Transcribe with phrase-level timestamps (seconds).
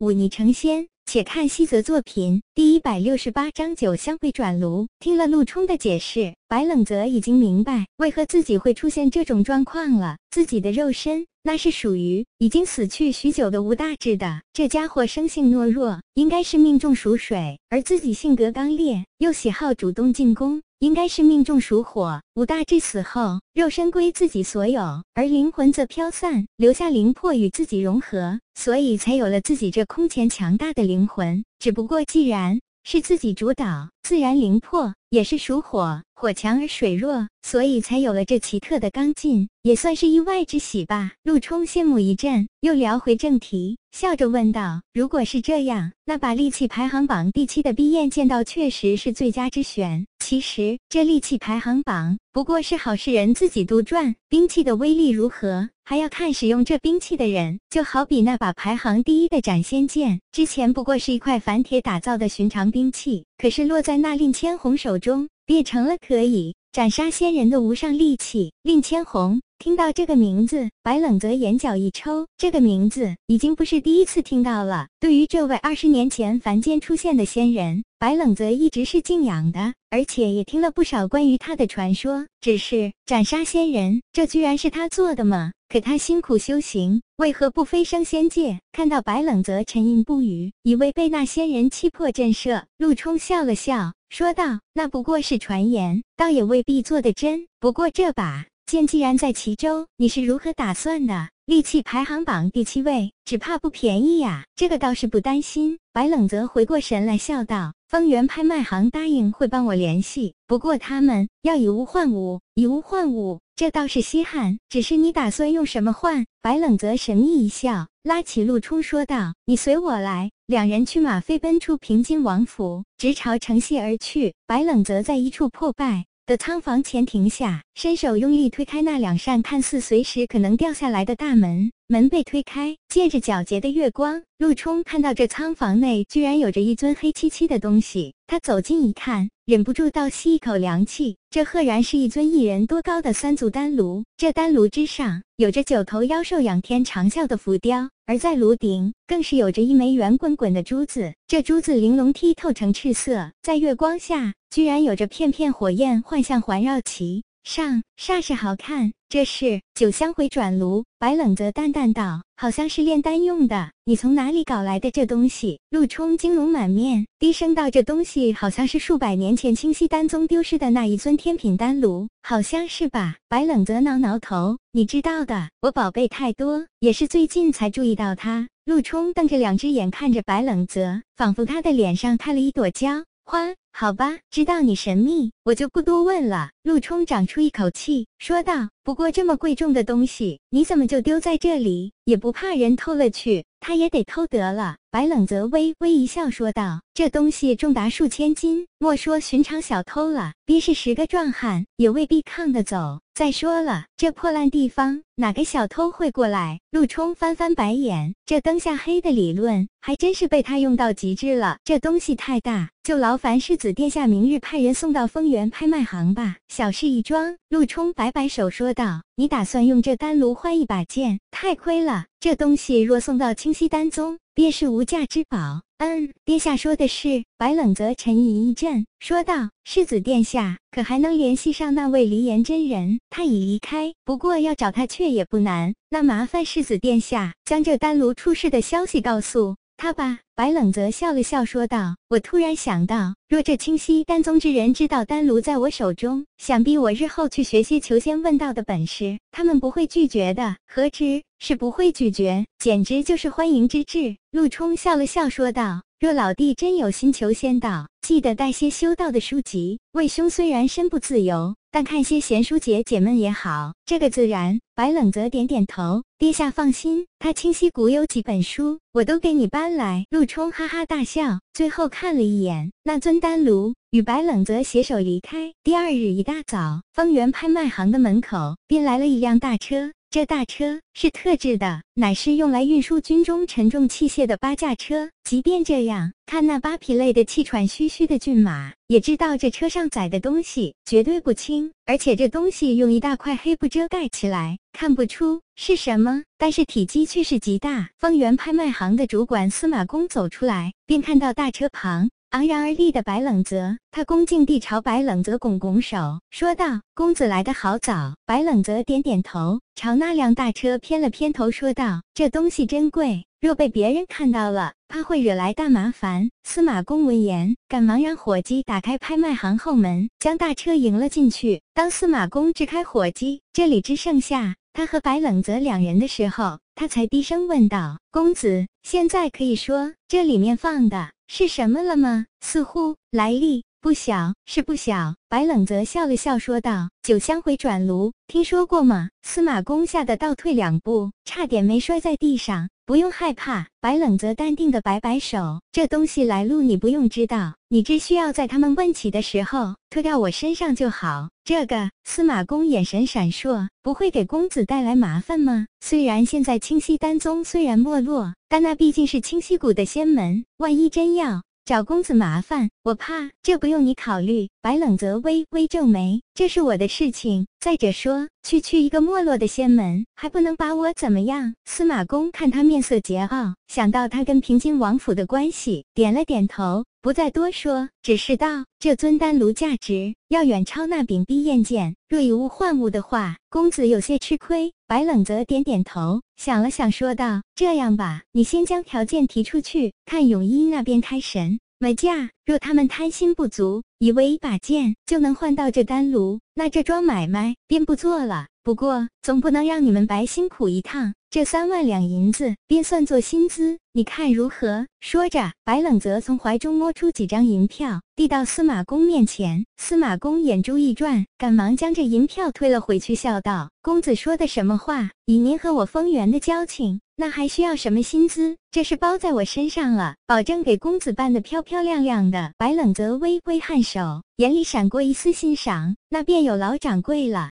[0.00, 0.88] 忤逆成仙。
[1.06, 4.86] 且看西泽作品第一百六十八章酒香会转炉。
[5.00, 10.18] 听了陆冲的解释，白冷泽已经明白为何自己会出现这种状况了。
[10.30, 20.62] 自己的肉身那是属于已经死去许久的吴大志的，这家伙生性懦弱，应该是命中属水；而自己性格刚烈，又喜好主动进攻。
[20.80, 22.20] 应该是命中属火。
[22.34, 31.44] 武大志死后，肉身归自己所有，而灵魂则飘散，留下灵魄与自己融合，所以才有了自己这空前强大的灵魂。
[31.58, 41.12] 只不过，既然是自己主导，自然灵魄也是属火，火强而水弱，所以才有了这奇特的刚劲，也算是意外之喜吧。
[41.24, 43.76] 陆冲羡慕一阵，又聊回正题。
[43.92, 50.06] 笑着问道：“如果是这样，那把利器排行榜第七的碧焰剑道确实是最佳之选。
[50.30, 57.58] 其实这利器排行榜不过是好事人自己杜撰，兵器的威力如何，还要看使用这兵器的人。
[57.68, 68.52] 就好比那把排行第一的斩仙剑，之前不过是一块凡铁打造的寻常兵器，可是落在那令千红手中，变成了可以斩杀仙人的无上利器。
[68.62, 72.26] 令千红。”听到这个名字，白冷泽眼角一抽。
[72.38, 74.88] 这个名字已经不是第一次听到了。
[74.98, 82.26] 对于这位二十年前凡间出现的仙人，白冷泽一直是敬仰的，而且也听了不少关于他的传说。
[82.40, 85.52] 只是斩杀仙人，这居然是他做的吗？
[85.68, 88.60] 可他辛苦修行，为何不飞升仙界？
[88.72, 97.46] 看到白冷泽沉吟不语，以为被那仙人气魄震慑，陆冲笑了笑，说道：“那不过是传言，倒也未必做得真。
[97.60, 101.30] 不过这把……”剑既然在齐州，你是如何打算的？
[101.44, 104.44] 利器排行榜第七位，只怕不便宜呀。
[104.54, 105.80] 这个倒是不担心。
[105.92, 114.60] 白冷泽回过神来，笑道：“丰源拍卖行答应会帮我联系，不过他们要以物换物，以物换物，这倒是稀罕。
[114.68, 124.32] 只是你打算用什么换？”白冷泽神秘一笑，拉起陆冲说道：“你随我来。”两人驱马飞奔出平津王府，直朝城西而去。
[124.46, 126.06] 白冷泽在一处破败。
[126.30, 131.72] 的仓房前停下，伸手用力推开那两扇看似随时可能掉下来的大门。
[131.90, 138.14] 门被推开，借着皎洁的月光，陆冲看到这仓房内居然有着一尊黑漆漆的东西。
[138.28, 141.16] 他走近一看，忍不住倒吸一口凉气。
[141.30, 144.04] 这赫然是一尊一人多高的三足丹炉。
[144.16, 151.12] 这丹炉之上有着九头妖兽仰天长啸的浮雕，而在炉顶更是有着一枚圆滚滚的珠子。
[151.26, 158.92] 这珠子玲珑剔透成赤色，在月光下居然有着片片火焰幻象环绕其上，煞是好看。
[159.10, 183.04] 这是酒香回转炉，白冷泽淡淡道：“好像是炼丹用的，你从哪里搞来的这东西？”陆冲惊容满面，低声道：“这东西好像是数百年前清溪丹宗丢失的那一尊天品丹炉，好像是吧？”白冷泽挠挠头：“你知道的，我宝贝太多，也是最近才注意到它。”陆冲瞪着两只眼看着白冷泽，仿佛他的脸上开了一朵娇。
[183.24, 186.50] 花，好吧，知道你神秘，我就不多问了。
[186.62, 191.92] 陆冲长出一口气，说道：“不过这么贵重的东西，你怎么就丢在这里？
[192.04, 193.44] 也不怕人偷了去？
[193.60, 203.00] 他也得偷得了。”白冷泽微微一笑，说道：“这东西重达数千斤，莫说寻常小偷了，便是十个壮汉也未必抗得走。
[203.20, 211.58] 再说了，这破烂地方，哪个小偷会过来？”陆冲翻翻白眼，这灯下黑的理论还真是被他用到极致了。
[211.62, 216.38] 这东西太大，就劳烦世子殿下明日派人送到丰源拍卖行吧。
[216.48, 217.36] 小事一桩。
[217.50, 221.20] 陆冲摆摆手说道：“你打算用这丹炉换一把剑？
[221.30, 225.60] 太亏了，这东西若送到清溪丹宗。”便是无价之宝。
[225.80, 227.24] 嗯，殿下说的是。
[227.38, 233.00] 白冷泽沉吟一阵，说道：“世子殿下，可还能联系上那位离言真人？
[233.08, 235.72] 他已离开，不过要找他却也不难。
[235.88, 250.56] 那麻烦世子殿下将这丹炉出事的消息告诉他吧。”白冷泽笑了笑，说道：“我突然想到，若这清溪丹宗之人知道丹炉在我手中，想必我日后去学些求仙问道的本事，他们不会拒绝的。
[250.66, 259.78] 何止是不会拒绝，简直就是欢迎之至。”陆冲笑了笑，说道：“若老弟真有心求仙道，记得带些修道的书籍。
[259.92, 264.60] 魏兄虽然身不自由。”但看些闲书解解闷也好，这个自然。
[264.74, 270.04] 白冷泽点点头，殿下放心，他清溪谷有几本书，我都给你搬来。
[270.10, 275.52] 陆冲哈哈大笑，最后看了一眼那尊丹炉，与白冷泽携手离开。
[275.62, 279.92] 第二日一大早，方圆拍卖行的门口便来了一辆大车。
[280.12, 285.08] 这大车是特制的，乃是用来运输军中沉重器械的八架车。
[285.22, 291.70] 即便这样，看那八匹累得气喘吁吁的骏马，也知道这车上载的东西绝对不轻。
[291.86, 297.90] 而且这东西用一大块黑布遮盖起来，看不出是什么，但是体积却是极大。
[297.96, 302.10] 方圆拍卖行的主管司马公走出来，便看到大车旁。
[302.30, 321.62] 昂然而立的白冷泽，他恭敬地朝白冷泽拱拱手，说道：“公子来得好早。”白冷泽点点头，朝那辆大车偏了偏头，说道：“这东西珍贵，若被别人看到了，怕会惹来大麻烦。”司马公闻言，赶忙让伙计打开拍卖行后门，将大车迎了进去。
[321.74, 332.26] 当司马公支开伙计，这里只剩下他和白冷泽两人的时候，他才低声问道：“公子，现在可以说这里面放的？”是什么了吗？
[332.40, 335.14] 似乎来历不小，是不小。
[335.30, 342.68] 白冷泽笑了笑，说道：“酒香回转炉，听说过吗？”司马公吓得倒退两步，差点没摔在地上。
[342.84, 355.66] 不用害怕，白冷泽淡定的摆摆手：“这东西来路你不用知道，你只需要在他们问起的时候脱掉我身上就好。”这个司马公眼神闪烁，不会给公子带来麻烦吗？
[355.80, 361.42] 虽然现在清溪丹宗虽然没落，但那毕竟是清溪谷的仙门，万一真要……
[361.70, 364.48] 找公子麻烦，我怕这不用你考虑。
[364.60, 367.46] 白冷泽微微皱眉，这是我的事情。
[367.60, 371.54] 再者说，区区一个没落的仙门，还不能把我怎么样？
[371.66, 384.72] 司马公看他面色桀骜，想到他跟平津王府的关系，点了点头，不再多说，只是道：这尊丹炉价值要远超那柄碧焰剑，若以物换物的话，公子有些吃亏。
[384.90, 391.60] 白冷泽点点头，想了想，说道：这样吧，你先将条件提出去，看永一那边开神。
[391.78, 398.48] 买价，若他们贪心不足，以为一把剑就能换到这丹炉，那这桩买卖便不做了。
[398.70, 404.86] 不过总不能让你们白辛苦一趟，这三万两银子便算作薪资，你看如何？
[405.00, 409.64] 说着，白冷泽从怀中摸出几张银票，递到司马公面前。
[409.76, 415.10] 司马公眼珠一转，赶忙将这银票推了回去，笑道：“公子说的什么话？
[415.26, 418.56] 以您和我丰源的交情。”那还需要什么薪资？
[418.70, 422.52] 这是包在我身上了，保证给公子办的漂漂亮亮的。
[422.56, 425.96] 白冷泽微微颔首，眼里闪过一丝欣赏。
[426.08, 427.48] 那便有老掌柜了。